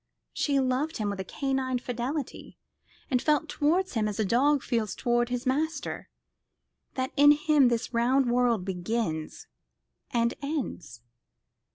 She 0.33 0.59
loved 0.59 0.97
him 0.97 1.11
with 1.11 1.19
a 1.19 1.23
canine 1.23 1.77
fidelity, 1.77 2.57
and 3.11 3.21
felt 3.21 3.47
towards 3.47 3.93
him 3.93 4.07
as 4.07 4.19
a 4.19 4.25
dog 4.25 4.63
feels 4.63 4.95
towards 4.95 5.29
his 5.29 5.45
master 5.45 6.09
that 6.95 7.11
in 7.15 7.33
him 7.33 7.67
this 7.67 7.93
round 7.93 8.27
world 8.31 8.65
begins 8.65 9.45
and 10.09 10.33
ends. 10.41 11.03